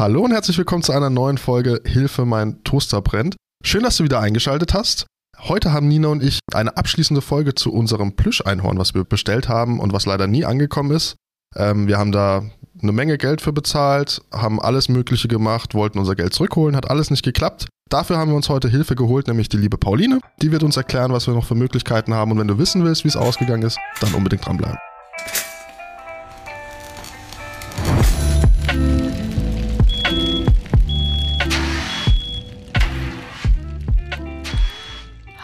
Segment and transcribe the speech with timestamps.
[0.00, 3.36] Hallo und herzlich willkommen zu einer neuen Folge Hilfe, mein Toaster brennt.
[3.62, 5.04] Schön, dass du wieder eingeschaltet hast.
[5.38, 9.78] Heute haben Nina und ich eine abschließende Folge zu unserem Plüscheinhorn, was wir bestellt haben
[9.78, 11.16] und was leider nie angekommen ist.
[11.54, 12.44] Ähm, wir haben da
[12.80, 17.10] eine Menge Geld für bezahlt, haben alles Mögliche gemacht, wollten unser Geld zurückholen, hat alles
[17.10, 17.68] nicht geklappt.
[17.90, 20.20] Dafür haben wir uns heute Hilfe geholt, nämlich die liebe Pauline.
[20.40, 22.32] Die wird uns erklären, was wir noch für Möglichkeiten haben.
[22.32, 24.78] Und wenn du wissen willst, wie es ausgegangen ist, dann unbedingt dranbleiben.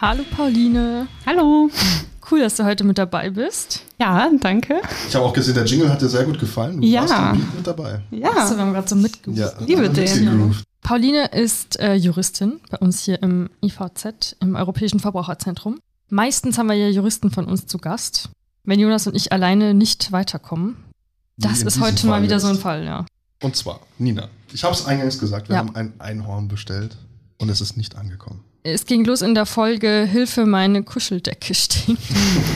[0.06, 1.08] Hallo Pauline.
[1.26, 1.68] Hallo.
[2.30, 3.82] Cool, dass du heute mit dabei bist.
[4.00, 4.80] Ja, danke.
[5.08, 6.80] Ich habe auch gesehen, der Jingle hat dir sehr gut gefallen.
[6.80, 7.08] Du Ja.
[7.10, 8.02] warst mit dabei.
[8.12, 8.28] Ja.
[8.30, 9.40] Achso, wir haben gerade so mitgerufen.
[9.42, 10.04] Ja, Liebe den.
[10.04, 10.62] mitgegroovt.
[10.82, 15.80] Pauline ist äh, Juristin bei uns hier im IVZ, im Europäischen Verbraucherzentrum.
[16.08, 18.28] Meistens haben wir ja Juristen von uns zu Gast.
[18.62, 20.76] Wenn Jonas und ich alleine nicht weiterkommen.
[21.36, 22.62] Das ist heute mal Fall wieder so ein jetzt.
[22.62, 23.06] Fall, ja.
[23.42, 25.60] Und zwar, Nina, ich habe es eingangs gesagt, wir Ja.
[25.62, 26.96] haben ein Einhorn bestellt
[27.38, 28.44] und es ist nicht angekommen.
[28.66, 32.02] Es ging los in der Folge Hilfe, meine Kuscheldecke stinkt.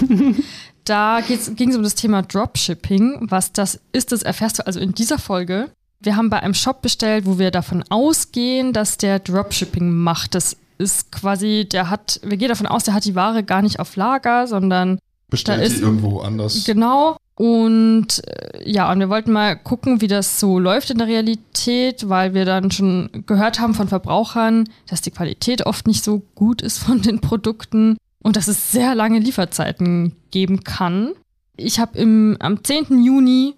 [0.85, 3.29] da ging es um das Thema Dropshipping.
[3.31, 5.71] Was das ist, das erfährst du also in dieser Folge.
[6.01, 10.35] Wir haben bei einem Shop bestellt, wo wir davon ausgehen, dass der Dropshipping macht.
[10.35, 13.79] Das ist quasi, der hat, wir gehen davon aus, der hat die Ware gar nicht
[13.79, 14.99] auf Lager, sondern
[15.31, 16.65] Bestellt Da ist- irgendwo anders.
[16.65, 17.17] Genau.
[17.37, 22.07] Und äh, ja, und wir wollten mal gucken, wie das so läuft in der Realität,
[22.09, 26.61] weil wir dann schon gehört haben von Verbrauchern, dass die Qualität oft nicht so gut
[26.61, 31.13] ist von den Produkten und dass es sehr lange Lieferzeiten geben kann.
[31.57, 33.03] Ich habe im am 10.
[33.03, 33.55] Juni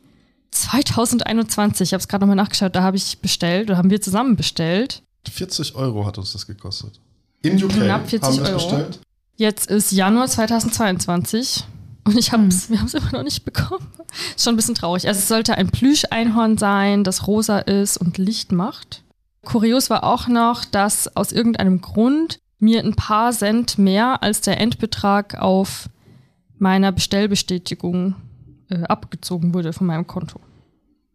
[0.53, 4.37] 2021, ich habe es gerade nochmal nachgeschaut, da habe ich bestellt oder haben wir zusammen
[4.37, 5.03] bestellt.
[5.31, 7.01] 40 Euro hat uns das gekostet.
[7.43, 8.77] In UK Knapp 40 haben wir es Euro.
[8.77, 9.01] bestellt.
[9.43, 11.65] Jetzt ist Januar 2022
[12.05, 13.89] und ich hab's, wir haben es immer noch nicht bekommen.
[14.37, 15.09] Ist schon ein bisschen traurig.
[15.09, 19.03] Also es sollte ein Plüscheinhorn sein, das rosa ist und Licht macht.
[19.45, 24.61] Kurios war auch noch, dass aus irgendeinem Grund mir ein paar Cent mehr als der
[24.61, 25.89] Endbetrag auf
[26.59, 28.15] meiner Bestellbestätigung
[28.71, 30.39] äh, abgezogen wurde von meinem Konto.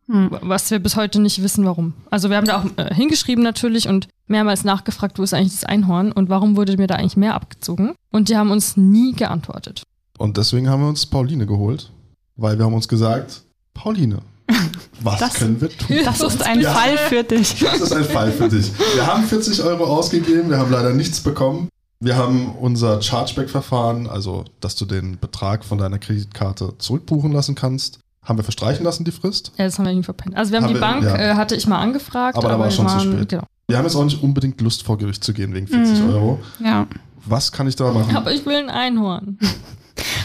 [0.09, 0.29] Hm.
[0.41, 1.93] Was wir bis heute nicht wissen, warum.
[2.09, 5.65] Also wir haben da auch äh, hingeschrieben natürlich und mehrmals nachgefragt, wo ist eigentlich das
[5.65, 7.93] Einhorn und warum wurde mir da eigentlich mehr abgezogen.
[8.11, 9.83] Und die haben uns nie geantwortet.
[10.17, 11.91] Und deswegen haben wir uns Pauline geholt,
[12.37, 13.41] weil wir haben uns gesagt,
[13.73, 14.19] Pauline,
[15.01, 15.97] was Das- können wir tun?
[16.05, 16.71] Das ist ein Ja.
[16.73, 17.59] Fall für dich.
[17.61, 18.71] Das ist ein Fall für dich.
[18.95, 21.67] Wir haben 40 Euro ausgegeben, wir haben leider nichts bekommen.
[21.99, 27.99] Wir haben unser Chargeback-Verfahren, also dass du den Betrag von deiner Kreditkarte zurückbuchen lassen kannst,
[28.27, 29.51] haben wir verstreichen lassen, die Frist.
[29.57, 30.35] Ja, das haben wir nie verpennt.
[30.35, 31.15] Also wir haben, Haben die wir- Bank, ja.
[31.17, 33.29] äh, hatte ich mal angefragt, Aber da war wir schon zu waren, spät.
[33.29, 33.43] Genau.
[33.67, 36.09] Wir haben jetzt auch nicht unbedingt Lust, vor Gericht zu gehen wegen 40 Mhm.
[36.09, 36.39] Euro.
[36.63, 36.87] Ja.
[37.25, 38.15] Was kann ich da machen?
[38.15, 39.37] Aber ich will ein Einhorn.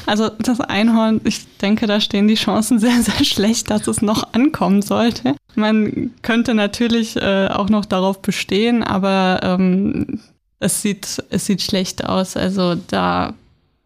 [0.04, 4.34] Also das Einhorn, ich denke, da stehen die Chancen sehr, sehr schlecht, dass es noch
[4.34, 5.34] ankommen sollte.
[5.54, 10.20] Man könnte natürlich äh, auch noch darauf bestehen, aber ähm,
[10.58, 12.36] es, sieht, es sieht schlecht aus.
[12.36, 13.32] Also da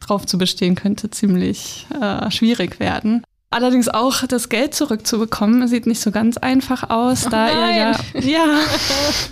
[0.00, 3.22] drauf zu bestehen könnte ziemlich äh, schwierig werden.
[3.50, 7.96] Allerdings auch das Geld zurückzubekommen, sieht nicht so ganz einfach aus, Oh da ihr ja,
[8.20, 8.58] ja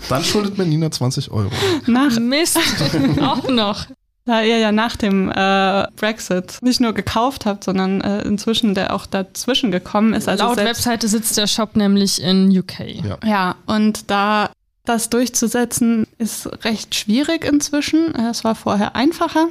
[0.09, 1.51] Dann schuldet mir Nina 20 Euro.
[1.87, 2.59] nach Mist,
[3.21, 3.87] auch noch.
[4.27, 8.95] Da ihr ja nach dem äh, Brexit nicht nur gekauft habt, sondern äh, inzwischen der
[8.95, 10.29] auch dazwischen gekommen ist.
[10.29, 13.05] Also Laut Webseite sitzt der Shop nämlich in UK.
[13.05, 13.19] Ja.
[13.23, 14.51] Ja, und da
[14.87, 18.15] das durchzusetzen ist recht schwierig inzwischen.
[18.15, 19.49] Es war vorher einfacher.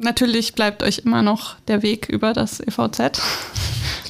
[0.00, 3.20] Natürlich bleibt euch immer noch der Weg über das EVZ,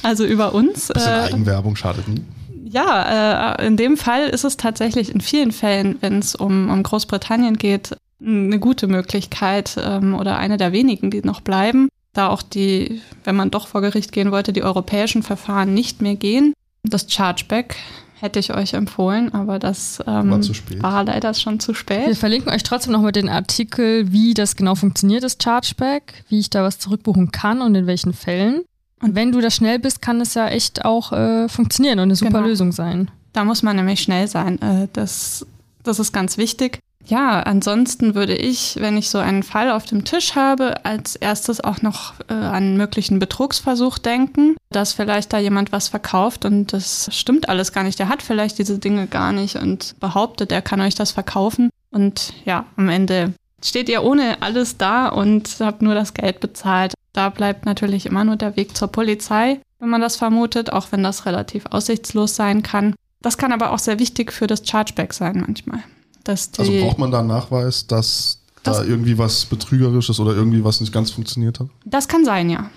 [0.03, 0.87] also über uns.
[0.89, 2.23] Bisschen Äh, Eigenwerbung schadet nie.
[2.63, 6.83] ja, äh, in dem Fall ist es tatsächlich in vielen Fällen, wenn es um, um
[6.83, 12.43] Großbritannien geht, eine gute Möglichkeit ähm, oder eine der wenigen, die noch bleiben, da auch
[12.43, 16.53] die, wenn man doch vor Gericht gehen wollte, die europäischen Verfahren nicht mehr gehen.
[16.83, 17.77] Das Chargeback
[18.19, 20.81] hätte ich euch empfohlen, aber das ähm, War zu spät.
[20.83, 22.17] war leider schon zu Wir spät.
[22.17, 26.63] verlinken euch trotzdem nochmal den Artikel, wie das genau funktioniert, das Chargeback, wie ich da
[26.63, 28.61] was zurückbuchen kann und in welchen Fällen.
[29.01, 32.15] Und wenn du da schnell bist, kann es ja echt auch äh, funktionieren und eine
[32.15, 32.47] super Genau.
[32.47, 33.09] Lösung sein.
[33.31, 34.61] Da muss man nämlich schnell sein.
[34.61, 35.45] Äh, das,
[35.83, 36.79] das ist ganz wichtig.
[37.05, 41.59] Ja, ansonsten würde ich, wenn ich so einen Fall auf dem Tisch habe, als erstes
[41.59, 47.09] auch noch äh, an möglichen Betrugsversuch denken, dass vielleicht da jemand was verkauft und das
[47.11, 47.97] stimmt alles gar nicht.
[47.99, 51.69] Der hat vielleicht diese Dinge gar nicht und behauptet, er kann euch das verkaufen.
[51.89, 56.93] Und ja, am Ende steht ihr ohne alles da und habt nur das Geld bezahlt.
[57.13, 61.01] Da bleibt natürlich immer nur der Weg zur Polizei, wenn man das vermutet, auch wenn
[61.01, 62.93] das relativ aussichtslos sein kann.
[63.21, 65.83] Das kann aber auch sehr wichtig für das Chargeback sein manchmal.
[66.29, 70.33] Dass die, Also braucht man da einen Nachweis, dass da Das- irgendwie was Betrügerisches oder
[70.35, 71.67] irgendwie was nicht ganz funktioniert hat?
[71.85, 72.69] das kann sein, ja.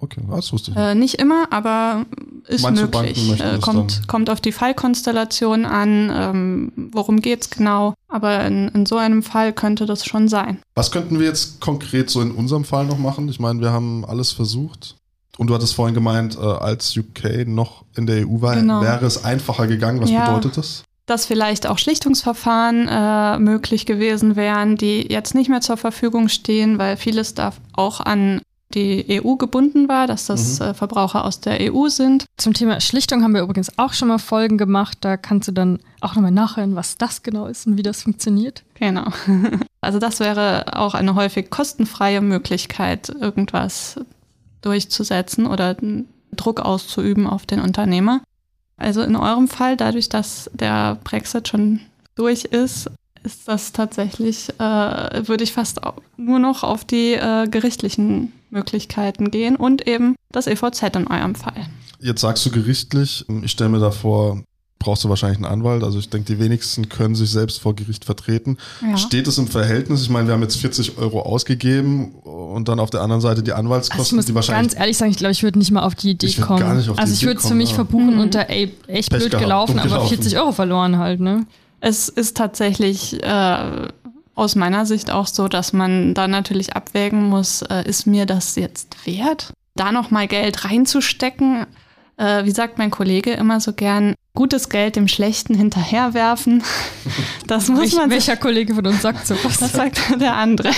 [0.00, 0.84] Okay, das wusste ich nicht.
[0.86, 2.06] Äh, nicht immer, aber
[2.48, 3.40] ist Manche möglich.
[3.40, 7.94] Äh, kommt, kommt auf die Fallkonstellation an, ähm, worum geht's genau.
[8.08, 10.58] Aber in, in so einem Fall könnte das schon sein.
[10.74, 13.28] Was könnten wir jetzt konkret so in unserem Fall noch machen?
[13.28, 14.96] Ich meine, wir haben alles versucht.
[15.36, 18.80] Und du hattest vorhin gemeint, äh, als UK noch in der EU war, Genau.
[18.82, 20.00] wäre es einfacher gegangen.
[20.00, 20.26] Was Ja.
[20.26, 20.82] bedeutet das?
[21.06, 26.78] Dass vielleicht auch Schlichtungsverfahren äh, möglich gewesen wären, die jetzt nicht mehr zur Verfügung stehen,
[26.78, 28.40] weil vieles da auch an
[28.72, 30.66] die EU gebunden war, dass das Mhm.
[30.66, 32.24] äh, Verbraucher aus der EU sind.
[32.36, 34.98] Zum Thema Schlichtung haben wir übrigens auch schon mal Folgen gemacht.
[35.02, 38.62] Da kannst du dann auch nochmal nachhören, was das genau ist und wie das funktioniert.
[38.74, 39.06] Genau.
[39.80, 44.00] Also das wäre auch eine häufig kostenfreie Möglichkeit, irgendwas
[44.62, 45.76] durchzusetzen oder
[46.34, 48.22] Druck auszuüben auf den Unternehmer.
[48.76, 51.80] Also in eurem Fall, dadurch, dass der Brexit schon
[52.16, 52.90] durch ist,
[53.22, 55.80] ist das tatsächlich, äh, würde ich fast
[56.16, 61.66] nur noch auf die äh, gerichtlichen Möglichkeiten gehen und eben das EVZ in eurem Fall.
[62.00, 64.42] Jetzt sagst du gerichtlich, ich stelle mir da vor,
[64.84, 65.82] brauchst du wahrscheinlich einen Anwalt.
[65.82, 68.58] Also ich denke, die wenigsten können sich selbst vor Gericht vertreten.
[68.82, 68.96] Ja.
[68.98, 70.02] Steht es im Verhältnis?
[70.02, 73.52] Ich meine, wir haben jetzt 40 Euro ausgegeben und dann auf der anderen Seite die
[73.52, 75.82] Also ich Anwaltskosten, muss die wahrscheinlich ganz ehrlich sagen, ich glaube, ich würde nicht mal
[75.82, 76.60] auf die Idee Ich kommen.
[76.60, 77.74] gar nicht auf die also ich würde es für mich ja.
[77.76, 78.20] verbuchen Mhm.
[78.20, 80.08] unter, ey, echt Pech blöd gehabt, gelaufen, aber gelaufen.
[80.08, 81.46] 40 Euro verloren halt, ne?
[81.80, 83.88] Es ist tatsächlich äh,
[84.34, 88.56] aus meiner Sicht auch so, dass man da natürlich abwägen muss, äh, ist mir das
[88.56, 91.66] jetzt wert, da noch mal Geld reinzustecken?
[92.16, 96.62] Äh, wie sagt mein Kollege immer so gern, gutes Geld dem Schlechten hinterherwerfen.
[97.46, 99.58] Das muss Welch, man sich, welcher Kollege von uns sagt sowas?
[99.58, 100.70] das sagt der andere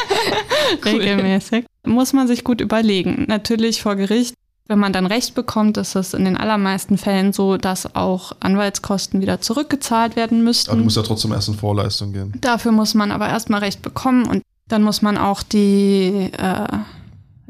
[0.84, 1.66] regelmäßig.
[1.86, 3.26] Muss man sich gut überlegen.
[3.28, 4.34] Natürlich vor Gericht
[4.66, 9.20] wenn man dann Recht bekommt, ist es in den allermeisten Fällen so, dass auch Anwaltskosten
[9.20, 10.70] wieder zurückgezahlt werden müssten.
[10.70, 12.32] Aber du musst ja trotzdem erst in Vorleistung gehen.
[12.40, 16.66] Dafür muss man aber erstmal Recht bekommen und dann muss man auch die, äh,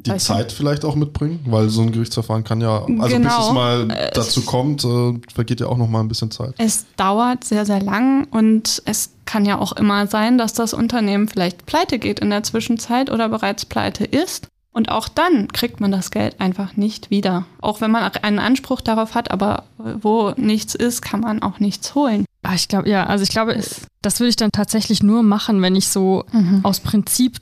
[0.07, 3.49] Die weiß Zeit vielleicht auch mitbringen, weil so ein Gerichtsverfahren kann ja, also bis Genau.
[3.49, 6.55] es mal Äh, dazu kommt, äh, vergeht ja auch noch mal ein bisschen Zeit.
[6.59, 11.29] es dauert sehr, sehr lang und es kann ja auch immer sein, dass das Unternehmen
[11.29, 14.49] vielleicht pleite geht in der Zwischenzeit oder bereits pleite ist.
[14.77, 17.47] Und auch dann kriegt man das Geld einfach nicht wieder.
[17.61, 21.95] Auch wenn man einen Anspruch darauf hat, aber wo nichts ist, kann man auch nichts
[21.95, 22.25] holen.
[22.43, 23.57] Ah, ich glaube, ja, also ich glaube,
[24.03, 26.25] das würde ich dann tatsächlich nur machen, wenn ich so
[26.65, 27.37] aus Prinzip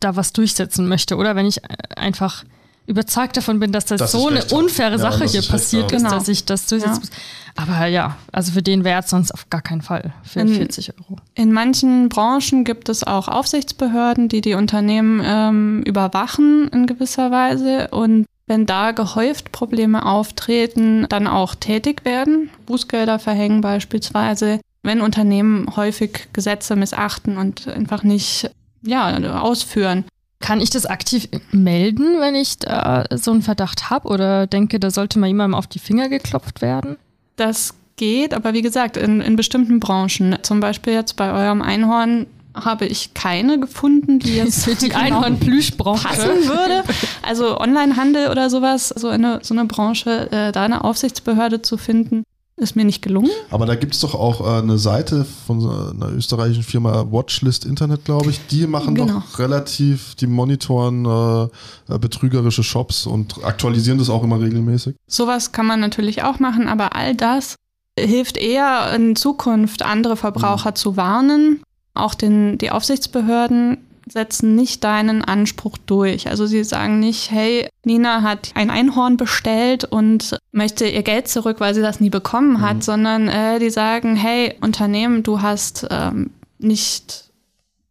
[0.00, 1.60] da was durchsetzen möchte oder wenn ich
[1.96, 2.44] einfach
[2.86, 5.98] überzeugt davon bin, dass das Dass so eine recht unfaire Ja, Sache hier passiert ist,
[6.02, 6.10] Genau.
[6.10, 6.98] dass ich das durchsetzen Ja.
[7.00, 7.10] muss.
[7.56, 10.12] Aber ja, also für den Wert sonst auf gar keinen Fall.
[10.24, 11.16] Für In- 40 Euro.
[11.34, 17.88] In manchen Branchen gibt es auch Aufsichtsbehörden, die die Unternehmen ähm, überwachen in gewisser Weise
[17.92, 25.76] und wenn da gehäuft Probleme auftreten, dann auch tätig werden, Bußgelder verhängen beispielsweise, wenn Unternehmen
[25.76, 28.50] häufig Gesetze missachten und einfach nicht
[28.82, 30.04] ja, ausführen.
[30.40, 34.90] Kann ich das aktiv melden, wenn ich da so einen Verdacht habe oder denke, da
[34.90, 36.96] sollte mal jemandem auf die Finger geklopft werden?
[37.36, 42.26] Das geht, aber wie gesagt, in, in bestimmten Branchen, zum Beispiel jetzt bei eurem Einhorn,
[42.54, 46.08] habe ich keine gefunden, die jetzt Für die genau Einhorn-Plüschbranche.
[46.08, 46.82] passen würde.
[47.22, 52.24] Also Onlinehandel oder sowas, so eine, so eine Branche, äh, da eine Aufsichtsbehörde zu finden,
[52.60, 53.30] ist mir nicht gelungen.
[53.50, 57.64] Aber da gibt es doch auch äh, eine Seite von so einer österreichischen Firma Watchlist
[57.64, 58.40] Internet, glaube ich.
[58.48, 59.14] Die machen Genau.
[59.20, 64.94] doch relativ, die monitoren äh, äh, betrügerische Shops und aktualisieren das auch immer regelmäßig.
[65.06, 67.56] Sowas kann man natürlich auch machen, aber all das
[67.98, 71.62] hilft eher in Zukunft, andere Verbraucher zu warnen.
[71.94, 76.28] Auch den, die Aufsichtsbehörden setzen nicht deinen Anspruch durch.
[76.28, 81.56] Also sie sagen nicht, hey, Nina hat ein Einhorn bestellt und möchte ihr Geld zurück,
[81.60, 82.82] weil sie das nie bekommen hat, Mhm.
[82.82, 87.24] sondern äh, die sagen, hey, Unternehmen, du hast ähm, nicht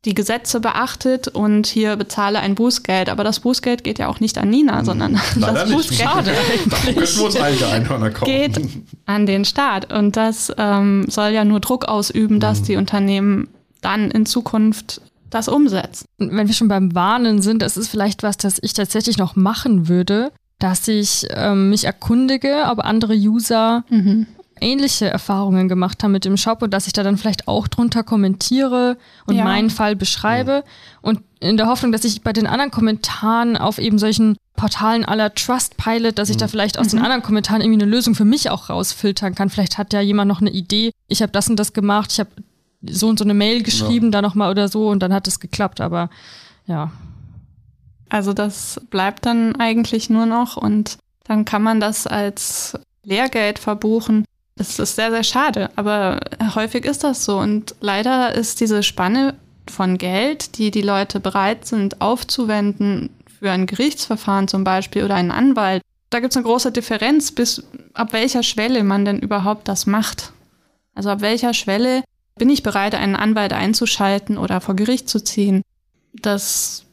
[0.06, 3.10] die Gesetze beachtet und hier bezahle ein Bußgeld.
[3.10, 5.20] Aber das Bußgeld geht ja auch nicht an Nina, sondern Mhm.
[5.36, 5.72] Leider das.
[5.72, 6.32] Bußgeld Schade
[8.26, 8.62] geht
[9.06, 9.92] an den Staat.
[9.92, 12.66] Und das ähm, soll ja nur Druck ausüben, dass Mhm.
[12.66, 13.48] die Unternehmen
[13.82, 16.06] dann in Zukunft das umsetzen.
[16.18, 19.88] wenn wir schon beim Warnen sind, das ist vielleicht was, das ich tatsächlich noch machen
[19.88, 23.84] würde, dass ich ähm, mich erkundige, ob andere User
[24.62, 28.04] ähnliche Erfahrungen gemacht haben mit dem Shop und dass ich da dann vielleicht auch drunter
[28.04, 29.46] kommentiere und Ja.
[29.46, 30.64] meinen Fall beschreibe
[31.02, 35.34] und in der Hoffnung, dass ich bei den anderen Kommentaren auf eben solchen Portalen aller
[35.34, 38.70] Trustpilot, dass ich da vielleicht aus den anderen Kommentaren irgendwie eine Lösung für mich auch
[38.70, 39.50] rausfiltern kann.
[39.50, 42.30] Vielleicht hat ja jemand noch eine Idee, ich habe das und das gemacht, ich habe
[42.82, 45.82] so und so eine Mail geschrieben, da nochmal oder so und dann hat es geklappt,
[45.82, 46.10] aber
[46.66, 46.92] ja.
[48.10, 54.26] Also das bleibt dann eigentlich nur noch und dann kann man das als Lehrgeld verbuchen.
[54.56, 56.20] Das ist sehr, sehr schade, aber
[56.56, 57.38] häufig ist das so.
[57.38, 59.36] Und leider ist diese Spanne
[59.68, 63.10] von Geld, die die Leute bereit sind aufzuwenden
[63.40, 67.64] für ein Gerichtsverfahren zum Beispiel oder einen Anwalt, da gibt es eine große Differenz, bis
[67.94, 70.34] ab welcher Schwelle man denn überhaupt das macht.
[70.96, 72.04] Also ab welcher Schwelle
[72.40, 75.62] bin ich bereit, einen Anwalt einzuschalten oder vor Gericht zu ziehen.
[76.14, 76.86] Das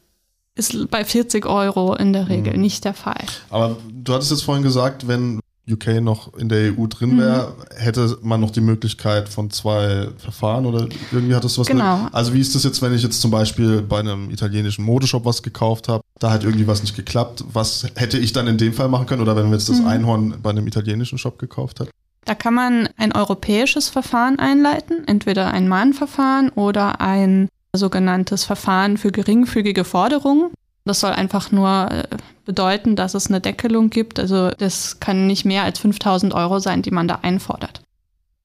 [0.54, 2.60] ist bei 40 Euro in der Regel mhm.
[2.60, 3.24] nicht der Fall.
[3.48, 7.76] Aber du hattest jetzt vorhin gesagt, wenn UK noch in der EU drin wäre, mhm.
[7.76, 12.04] hätte man noch die Möglichkeit von zwei Verfahren oder irgendwie hat das was Genau.
[12.04, 15.24] Mit, also wie ist das jetzt, wenn ich jetzt zum Beispiel bei einem italienischen Modeshop
[15.24, 18.72] was gekauft habe, da hat irgendwie was nicht geklappt, was hätte ich dann in dem
[18.72, 19.88] Fall machen können oder wenn wir jetzt das mhm.
[19.88, 21.88] Einhorn bei einem italienischen Shop gekauft hat?
[22.26, 29.12] Da kann man ein europäisches Verfahren einleiten, entweder ein Mahnverfahren oder ein sogenanntes Verfahren für
[29.12, 30.50] geringfügige Forderungen.
[30.84, 32.04] Das soll einfach nur äh,
[32.44, 34.18] bedeuten, dass es eine Deckelung gibt.
[34.18, 37.82] Also das kann nicht mehr als 5000 Euro sein, die man da einfordert.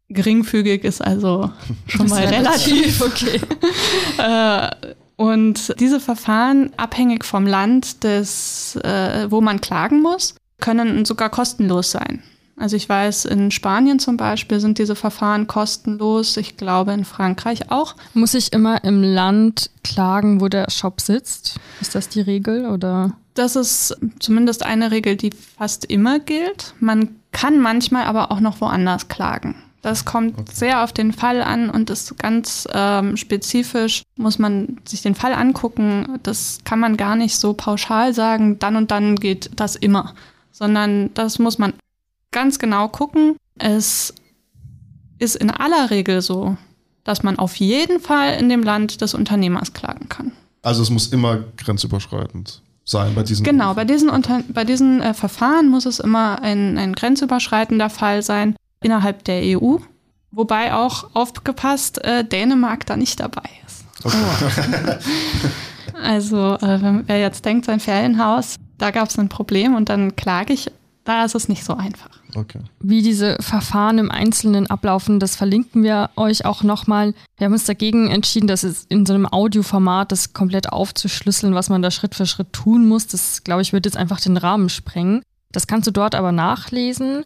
[0.10, 1.52] Geringfügig ist also
[1.88, 3.02] schon mal relativ.
[3.02, 3.42] Okay.
[4.18, 4.70] Äh,
[5.16, 11.92] und diese Verfahren, abhängig vom Land, des, äh, wo man klagen muss, können sogar kostenlos
[11.92, 12.22] sein.
[12.58, 16.38] Also ich weiß, in Spanien zum Beispiel sind diese Verfahren kostenlos.
[16.38, 17.96] Ich glaube in Frankreich auch.
[18.14, 21.60] Muss ich immer im Land klagen, wo der Shop sitzt?
[21.80, 23.14] Ist das die Regel oder?
[23.34, 26.74] Das ist zumindest eine Regel, die fast immer gilt.
[26.80, 29.56] Man kann manchmal aber auch noch woanders klagen.
[29.82, 30.52] Das kommt okay.
[30.54, 35.34] sehr auf den Fall an und ist ganz ähm, spezifisch, muss man sich den Fall
[35.34, 36.20] angucken.
[36.22, 40.14] Das kann man gar nicht so pauschal sagen, dann und dann geht das immer,
[40.52, 41.74] sondern das muss man
[42.32, 43.36] ganz genau gucken.
[43.58, 44.14] Es
[45.20, 46.58] ist in aller Regel so,
[47.04, 50.32] dass man auf jeden Fall in dem Land des Unternehmers klagen kann.
[50.64, 53.44] Also es muss immer grenzüberschreitend sein bei diesen.
[53.44, 58.22] Genau, bei diesen, Unter bei diesen äh, Verfahren muss es immer ein, ein grenzüberschreitender Fall
[58.22, 59.78] sein innerhalb der EU.
[60.32, 63.86] Wobei auch aufgepasst, äh, Dänemark da nicht dabei ist.
[64.04, 64.18] Okay.
[64.18, 65.98] Oh.
[66.02, 70.54] also, äh, wer jetzt denkt, sein Ferienhaus, da gab es ein Problem und dann klage
[70.54, 70.72] ich,
[71.04, 72.10] da ist es nicht so einfach.
[72.36, 72.60] Okay.
[72.80, 77.14] Wie diese Verfahren im Einzelnen ablaufen, das verlinken wir euch auch nochmal.
[77.38, 81.70] Wir haben uns dagegen entschieden, dass es in so einem Audioformat das komplett aufzuschlüsseln, was
[81.70, 83.08] man da Schritt für Schritt tun muss.
[83.08, 85.24] Das, glaube ich, wird jetzt einfach den Rahmen sprengen.
[85.52, 87.26] Das kannst du dort aber nachlesen.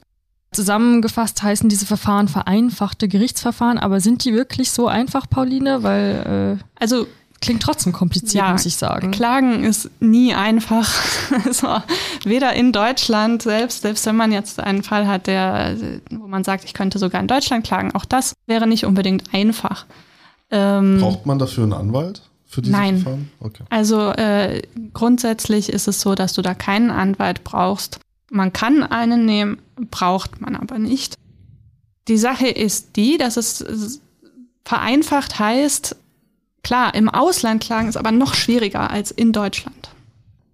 [0.52, 5.84] Zusammengefasst heißen diese Verfahren vereinfachte Gerichtsverfahren, aber sind die wirklich so einfach, Pauline?
[5.84, 7.08] Weil äh, also
[7.46, 9.12] klingt trotzdem kompliziert, ja, muss ich sagen.
[9.12, 10.92] Klagen ist nie einfach.
[11.46, 11.82] Also,
[12.24, 15.76] weder in Deutschland selbst, selbst wenn man jetzt einen Fall hat, der,
[16.10, 19.86] wo man sagt, ich könnte sogar in Deutschland klagen, auch das wäre nicht unbedingt einfach.
[20.52, 22.22] Ähm, Braucht man dafür einen Anwalt?
[22.46, 23.00] Für diese Nein.
[23.00, 23.32] Verfahren?
[23.40, 23.64] Okay.
[23.70, 24.62] Also äh,
[24.94, 28.00] grundsätzlich ist es so, dass du da keinen Anwalt brauchst.
[28.32, 29.58] Man kann einen nehmen,
[29.92, 31.16] braucht man aber nicht.
[32.08, 34.00] Die Sache ist die, dass es
[34.64, 35.96] vereinfacht heißt,
[36.66, 39.90] Klar, im Ausland klagen ist aber noch schwieriger als in Deutschland.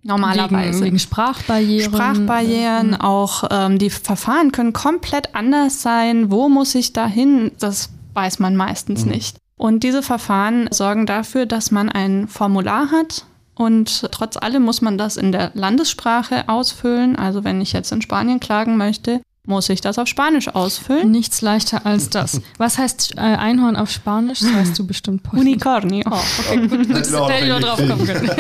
[0.04, 0.80] Normalerweise.
[0.80, 1.94] Wegen, wegen Sprachbarrieren.
[1.94, 3.02] Sprachbarrieren, ja.
[3.02, 6.30] auch ähm, die Verfahren können komplett anders sein.
[6.30, 7.54] Wo muss ich da hin?
[7.60, 9.12] Das weiß man meistens mhm.
[9.12, 9.38] nicht.
[9.56, 13.26] Und diese Verfahren sorgen dafür, dass man ein Formular hat,
[13.56, 17.16] und trotz allem muss man das in der Landessprache ausfüllen.
[17.16, 21.10] Also wenn ich jetzt in Spanien klagen möchte, muss ich das auf Spanisch ausfüllen.
[21.10, 22.42] Nichts leichter als das.
[22.58, 24.40] Was heißt äh, Einhorn auf Spanisch?
[24.40, 25.24] Das weißt du bestimmt.
[25.24, 25.42] Post.
[25.42, 26.04] Unicornio.
[26.10, 26.88] Oh, okay, gut.
[26.88, 28.30] gut das hätte ich auch drauf kommen können.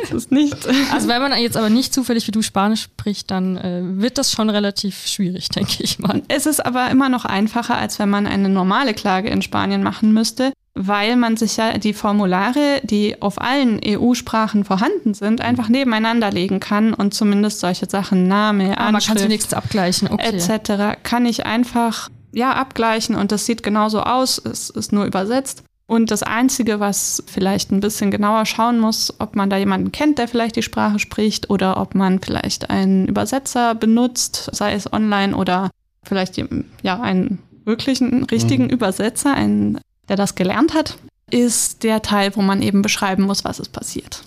[0.00, 0.56] das ist nicht.
[0.92, 4.32] Also wenn man jetzt aber nicht zufällig wie du Spanisch spricht, dann äh, wird das
[4.32, 6.22] schon relativ schwierig, denke ich mal.
[6.28, 10.12] Es ist aber immer noch einfacher, als wenn man eine normale Klage in Spanien machen
[10.12, 16.30] müsste, weil man sich ja die Formulare, die auf allen EU-Sprachen vorhanden sind, einfach nebeneinander
[16.30, 20.36] legen kann und zumindest solche Sachen, Name, ah, Anschrift, man kann nichts abgleichen, okay.
[20.36, 21.02] etc.
[21.02, 25.64] kann ich einfach ja abgleichen und das sieht genauso aus, es ist nur übersetzt.
[25.86, 30.18] Und das Einzige, was vielleicht ein bisschen genauer schauen muss, ob man da jemanden kennt,
[30.18, 35.34] der vielleicht die Sprache spricht oder ob man vielleicht einen Übersetzer benutzt, sei es online
[35.34, 35.70] oder
[36.04, 36.36] vielleicht
[36.82, 38.70] ja einen wirklichen, richtigen mhm.
[38.70, 40.98] Übersetzer, einen der das gelernt hat,
[41.30, 44.22] ist der Teil, wo man eben beschreiben muss, was ist passiert.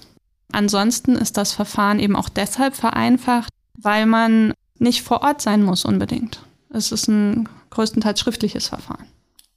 [0.52, 5.86] Ansonsten ist das Verfahren eben auch deshalb vereinfacht, weil man nicht vor Ort sein muss
[5.86, 6.44] unbedingt.
[6.70, 9.06] Es ist ein größtenteils schriftliches Verfahren.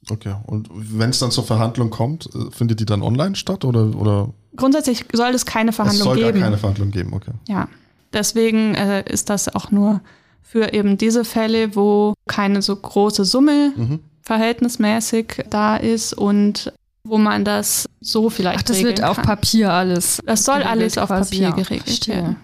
[0.09, 3.95] Okay, und wenn es dann zur Verhandlung kommt, äh, findet die dann online statt oder?
[3.95, 4.29] oder?
[4.55, 6.17] Grundsätzlich soll es keine Verhandlung geben.
[6.17, 6.43] Es soll geben.
[6.43, 7.31] keine Verhandlung geben, okay.
[7.47, 7.67] Ja,
[8.13, 10.01] deswegen äh, ist das auch nur
[10.43, 17.17] für eben diese Fälle, wo keine so große Summe mhm verhältnismäßig da ist und wo
[17.17, 19.09] man das so vielleicht Ach, das wird kann.
[19.09, 20.19] auf Papier alles.
[20.25, 22.37] Das soll alles auf Papier geregelt werden.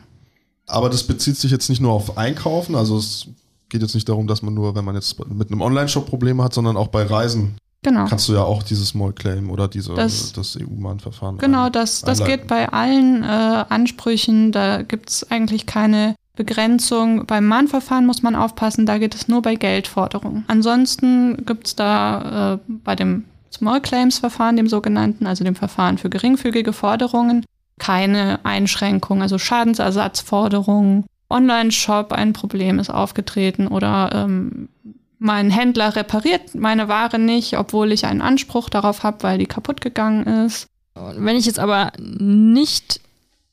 [0.68, 3.26] Aber das bezieht sich jetzt nicht nur auf Einkaufen, also es
[3.70, 6.54] geht jetzt nicht darum, dass man nur, wenn man jetzt mit einem Online-Shop Probleme hat,
[6.54, 8.06] sondern auch bei Reisen Genau.
[8.06, 11.40] kannst du ja auch dieses Small Claim oder diese, Das- das, EU-Mahnverfahren.
[11.40, 12.42] Genau, ein- das, das einleiten.
[12.42, 14.52] geht bei allen äh, Ansprüchen.
[14.52, 17.26] Da gibt es eigentlich keine Begrenzung.
[17.26, 20.46] Beim Mahnverfahren muss man aufpassen, da geht es nur bei Geldforderungen.
[20.48, 25.98] Ansonsten gibt es da äh, bei dem Small Claims Verfahren, dem sogenannten, also dem Verfahren
[25.98, 27.46] für geringfügige Forderungen,
[27.80, 34.70] keine Einschränkung, also Schadensersatzforderungen, Online-Shop, ein Problem ist aufgetreten oder ähm,
[35.18, 39.80] mein Händler repariert meine Ware nicht, obwohl ich einen Anspruch darauf habe, weil die kaputt
[39.80, 40.68] gegangen ist.
[40.96, 43.02] Wenn ich jetzt aber nicht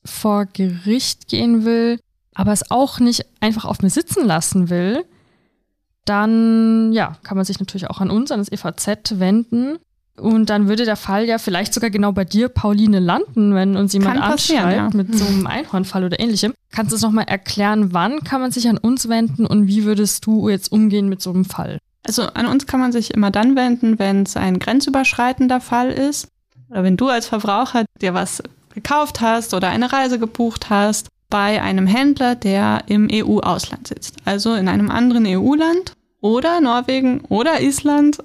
[0.05, 2.01] vor Gericht gehen will,
[2.39, 5.05] aber es auch nicht einfach auf mir sitzen lassen will,
[6.05, 9.79] dann ja, kann man sich natürlich auch an uns, an das EVZ wenden.
[10.17, 13.93] Und dann würde der Fall ja vielleicht sogar genau bei dir, Pauline, landen, wenn uns
[13.93, 14.91] jemand anschreibt ja.
[14.97, 16.55] mit so einem Einhornfall oder ähnlichem.
[16.71, 20.25] Kannst du es nochmal erklären, wann kann man sich an uns wenden und wie würdest
[20.25, 21.79] du jetzt umgehen mit so einem Fall?
[22.05, 26.29] Also an uns kann man sich immer dann wenden, wenn es ein grenzüberschreitender Fall ist.
[26.71, 31.63] Oder wenn du als Verbraucher dir was gekauft hast oder eine Reise gebucht hast bei
[31.63, 34.17] einem Händler, der im EU-Ausland sitzt.
[34.25, 38.19] Also in einem anderen EU-Land oder Norwegen oder Island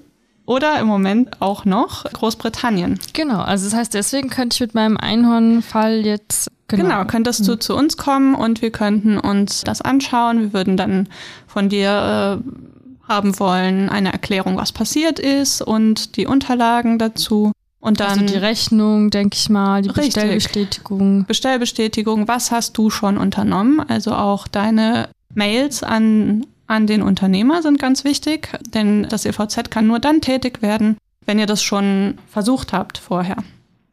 [0.46, 3.00] oder im Moment auch noch Großbritannien.
[3.14, 6.50] Genau, also das heißt, deswegen könnte ich mit meinem Einhornfall jetzt.
[6.68, 10.40] Genau, könntest du zu uns kommen und wir könnten uns das anschauen.
[10.40, 11.08] Wir würden dann
[11.46, 17.52] von dir äh, haben wollen eine Erklärung, was passiert ist und die Unterlagen dazu.
[17.84, 20.14] Und dann also die Rechnung, denke ich mal, die Richtig.
[20.14, 21.26] Bestellbestätigung.
[21.26, 23.82] Bestellbestätigung, was hast du schon unternommen?
[23.82, 29.86] Also auch deine Mails an, an den Unternehmer sind ganz wichtig, denn das EVZ kann
[29.86, 33.36] nur dann tätig werden, wenn ihr das schon versucht habt vorher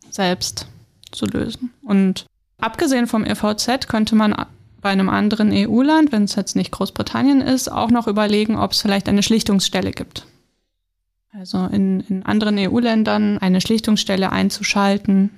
[0.09, 0.69] selbst
[1.11, 1.73] zu lösen.
[1.83, 2.27] Und
[2.61, 4.37] abgesehen vom EVZ könnte man
[4.81, 8.83] bei einem anderen EU-Land, wenn es jetzt nicht Großbritannien ist, auch noch überlegen, ob es
[8.83, 10.27] vielleicht eine Schlichtungsstelle gibt.
[11.33, 15.31] Also in, in anderen EU-Ländern eine Schlichtungsstelle einzuschalten,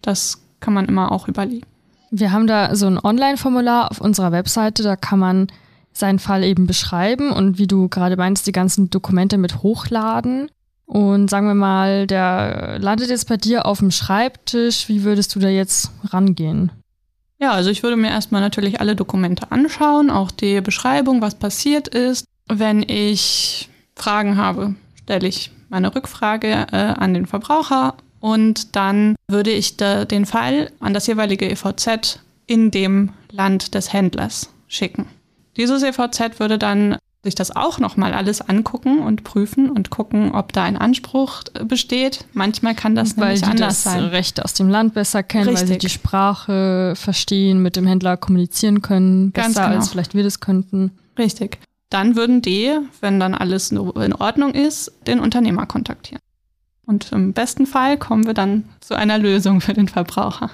[0.00, 1.66] das kann man immer auch überlegen.
[2.10, 5.48] Wir haben da so ein Online-Formular auf unserer Webseite, da kann man
[5.92, 10.48] seinen Fall eben beschreiben und wie du gerade meinst, die ganzen Dokumente mit hochladen.
[10.86, 14.88] Und sagen wir mal, der landet jetzt bei dir auf dem Schreibtisch.
[14.88, 16.70] Wie würdest du da jetzt rangehen?
[17.40, 21.88] Ja, also ich würde mir erstmal natürlich alle Dokumente anschauen, auch die Beschreibung, was passiert
[21.88, 22.26] ist.
[22.46, 29.50] Wenn ich Fragen habe, stelle ich meine Rückfrage äh, an den Verbraucher und dann würde
[29.50, 35.06] ich da den Fall an das jeweilige EVZ in dem Land des Händlers schicken.
[35.56, 40.52] Dieses EVZ würde dann sich das auch nochmal alles angucken und prüfen und gucken, ob
[40.52, 42.26] da ein Anspruch äh, besteht.
[42.34, 44.04] Manchmal kann das weil nämlich anders das sein.
[44.04, 45.78] Recht aus dem Land besser kennen, weil sie Richtig.
[45.78, 49.68] die Sprache verstehen, mit dem Händler kommunizieren können, besser Ganz genau.
[49.76, 50.92] als vielleicht wir das könnten.
[51.18, 51.58] Richtig.
[51.90, 53.78] Dann würden die, wenn dann alles in
[54.14, 56.20] Ordnung ist, den Unternehmer kontaktieren.
[56.86, 60.50] Und im besten Fall kommen wir dann zu einer Lösung für den Verbraucher.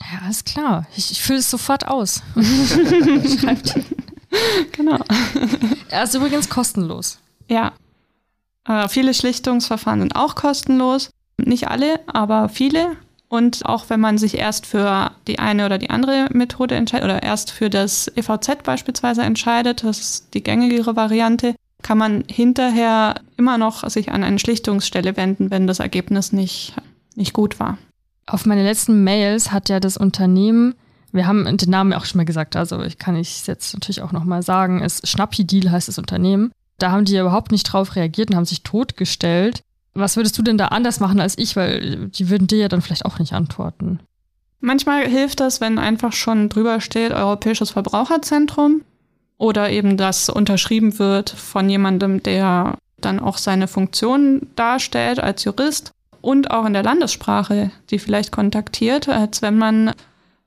[0.00, 0.86] Ja, ist klar.
[0.96, 2.22] Ich, ich fülle es sofort aus.
[3.40, 3.74] Schreibt.
[4.72, 4.98] Genau.
[5.88, 7.18] Er ist übrigens kostenlos.
[7.48, 7.72] Ja.
[8.66, 11.10] Äh, viele Schlichtungsverfahren sind auch kostenlos.
[11.38, 12.96] Nicht alle, aber viele.
[13.28, 17.22] Und auch wenn man sich erst für die eine oder die andere Methode entscheidet oder
[17.22, 23.58] erst für das EVZ beispielsweise entscheidet, das ist die gängigere Variante, kann man hinterher immer
[23.58, 26.74] noch sich an eine Schlichtungsstelle wenden, wenn das Ergebnis nicht,
[27.16, 27.78] nicht gut war.
[28.26, 30.74] Auf meine letzten Mails hat ja das Unternehmen,
[31.12, 34.12] wir haben den Namen auch schon mal gesagt, also ich kann es jetzt natürlich auch
[34.12, 36.52] nochmal sagen, es Schnappi Deal heißt das Unternehmen.
[36.78, 39.62] Da haben die ja überhaupt nicht drauf reagiert und haben sich totgestellt.
[39.96, 41.56] Was würdest du denn da anders machen als ich?
[41.56, 44.00] Weil die würden dir ja dann vielleicht auch nicht antworten.
[44.60, 48.82] Manchmal hilft das, wenn einfach schon drüber steht Europäisches Verbraucherzentrum
[49.38, 55.92] oder eben das unterschrieben wird von jemandem, der dann auch seine Funktion darstellt als Jurist
[56.22, 59.92] und auch in der Landessprache, die vielleicht kontaktiert, als wenn man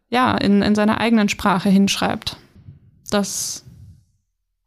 [0.10, 2.38] ja in, in seiner eigenen Sprache hinschreibt.
[3.12, 3.64] Das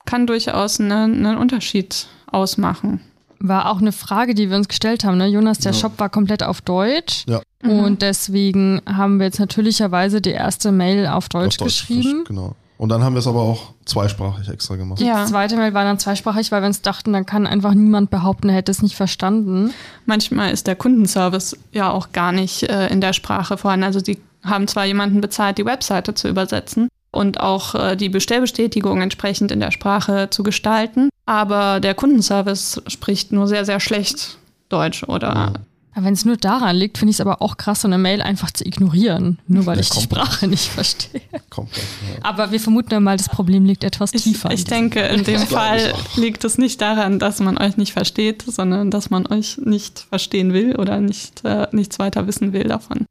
[0.07, 3.01] kann durchaus eine- einen Unterschied ausmachen.
[3.45, 5.19] War auch eine Frage, die wir uns gestellt haben.
[5.19, 5.27] Ne?
[5.27, 5.79] Jonas, der Ja.
[5.79, 7.25] Shop war komplett auf Deutsch.
[7.29, 7.41] Ja.
[7.65, 12.25] Und deswegen haben wir jetzt natürlicherweise die erste Mail auf Deutsch, Auf geschrieben.
[12.27, 12.55] Genau.
[12.79, 15.01] Und dann haben wir es aber auch zweisprachig extra gemacht.
[15.01, 15.25] Die Ja.
[15.27, 18.57] zweite Mail war dann zweisprachig, weil wir uns dachten, dann kann einfach niemand behaupten, er
[18.57, 19.73] hätte es nicht verstanden.
[20.07, 23.85] Manchmal ist der Kundenservice ja auch gar nicht äh, in der Sprache vorhanden.
[23.85, 29.01] Also die haben zwar jemanden bezahlt, die Webseite zu übersetzen und auch äh, die Bestellbestätigung
[29.01, 35.05] entsprechend in der Sprache zu gestalten, aber der Kundenservice spricht nur sehr, sehr schlecht Deutsch
[35.05, 35.55] oder
[35.95, 38.51] wenn es nur daran liegt, finde ich es aber auch krass, so eine Mail einfach
[38.51, 40.01] zu ignorieren, nur weil Ja, ich die.
[40.01, 41.21] Sprache nicht verstehe.
[41.51, 41.85] Komplett.
[42.17, 42.25] Ja.
[42.25, 44.51] Aber wir vermuten ja mal, das Problem liegt etwas Ich, tiefer.
[44.53, 48.91] ich denke, in dem Fall liegt es nicht daran, dass man euch nicht versteht, sondern
[48.91, 53.05] dass man euch nicht verstehen will oder nicht, äh, nichts weiter wissen will davon.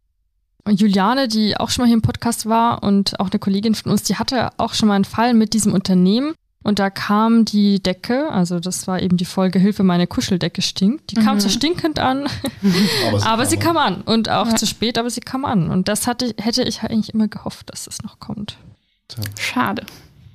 [0.64, 3.92] Und Juliane, die auch schon mal hier im Podcast war und auch eine Kollegin von
[3.92, 6.34] uns, die hatte auch schon mal einen Fall mit diesem Unternehmen.
[6.64, 11.10] Und da kam die Decke, also das war eben die Folge Hilfe, meine Kuscheldecke stinkt.
[11.12, 11.40] Die kam Mhm.
[11.40, 12.28] zwar stinkend an,
[13.24, 14.02] aber sie kam an.
[14.02, 14.56] Und auch Ja.
[14.56, 15.70] zu spät, aber sie kam an.
[15.70, 18.58] Und das hatte, hätte ich eigentlich immer gehofft, dass es noch kommt.
[19.40, 19.86] Schade.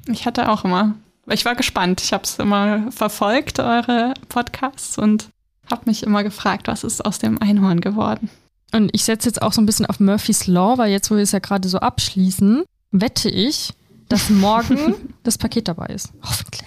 [0.09, 0.95] Ich hatte auch immer,
[1.29, 2.01] ich war gespannt.
[2.03, 5.29] Ich habe es immer verfolgt, eure Podcasts, und
[5.71, 8.31] habe mich immer gefragt, was ist aus dem Einhorn geworden?
[8.73, 11.23] Und ich setze jetzt auch so ein bisschen auf Murphy's Law, weil jetzt, wo wir
[11.23, 13.73] es ja gerade so abschließen, wette ich,
[14.09, 16.13] dass morgen das Paket dabei ist.
[16.23, 16.65] Hoffentlich.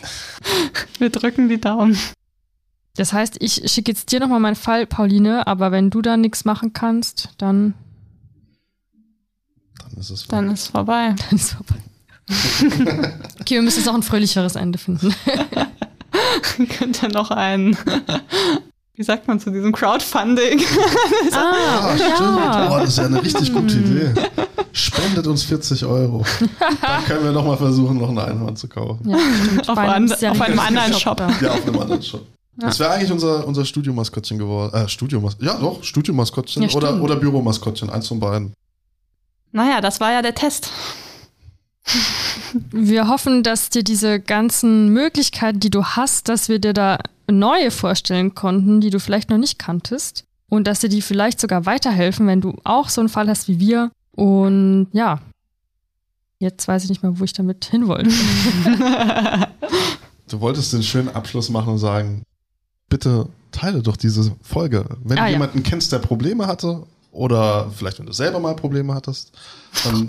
[0.99, 1.97] Wir drücken die Daumen.
[2.95, 6.43] Das heißt, ich schicke jetzt dir nochmal meinen Fall, Pauline, aber wenn du da nichts
[6.43, 7.73] machen kannst, dann,
[9.81, 11.15] Dann ist es Dann ist vorbei.
[11.29, 11.75] dann ist vorbei.
[13.39, 15.15] Okay, wir müssen jetzt auch ein fröhlicheres Ende finden.
[16.77, 17.77] Könnt ihr noch ein,
[18.99, 20.59] wie sagt man zu diesem Crowdfunding?
[21.31, 22.19] Ah, Ah, stimmt.
[22.19, 22.67] ja.
[22.67, 23.97] Boah, das ist ja eine richtig gute Hm.
[23.97, 24.13] Idee.
[24.73, 26.25] Spendet uns 40 Euro.
[26.81, 29.09] Dann können wir nochmal versuchen, noch ein Einhorn zu kaufen.
[29.09, 29.69] Ja, stimmt.
[29.69, 31.15] Auf an- auf einem anderen Shop.
[31.17, 31.29] da.
[31.41, 32.25] Ja, auf einem anderen Shop.
[32.57, 34.73] Das wäre eigentlich unser, unser Studiomaskottchen geworden.
[34.75, 35.47] Äh, Studiomaskottchen.
[35.47, 37.03] Ja, doch, Studiomaskottchen Ja, oder, stimmt.
[37.03, 37.89] oder Büromaskottchen.
[37.89, 38.53] Eins von beiden.
[39.53, 40.69] Naja, das war ja der Test.
[42.71, 46.99] Wir hoffen, dass dir diese ganzen Möglichkeiten, die du hast, dass wir dir da
[47.31, 50.25] neue vorstellen konnten, die du vielleicht noch nicht kanntest.
[50.49, 53.59] Und dass dir die vielleicht sogar weiterhelfen, wenn du auch so einen Fall hast wie
[53.59, 53.91] wir.
[54.13, 55.19] Und ja,
[56.39, 58.09] jetzt weiß ich nicht mehr, wo ich damit hin wollte.
[60.27, 62.21] Du wolltest den schönen Abschluss machen und sagen,
[62.87, 64.85] bitte teile doch diese Folge.
[65.03, 65.33] Wenn Ah, du ja.
[65.33, 69.31] jemanden kennst, der Probleme hatte oder vielleicht wenn du selber mal Probleme hattest,
[69.83, 70.05] dann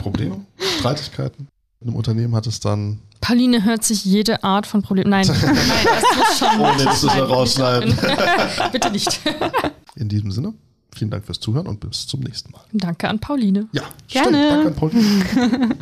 [0.00, 0.46] Probleme,
[0.78, 1.51] Streitigkeiten in
[1.84, 5.08] einem Unternehmen hattest, dann Pauline hört sich jede Art von Problem.
[5.08, 6.60] Nein, nein, das muss schon.
[6.60, 7.96] Oh, nee, das rausschneiden.
[8.72, 9.20] Bitte nicht.
[9.94, 10.54] in diesem Sinne,
[10.94, 12.62] vielen Dank fürs Zuhören und bis zum nächsten Mal.
[12.72, 13.68] Danke an Pauline.
[13.72, 14.74] Ja, Gerne.
[14.74, 14.90] stimmt.
[14.90, 15.70] Danke an Paul.